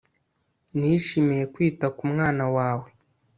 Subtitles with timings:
[0.77, 2.87] Nishimiye kwita ku mwana wawe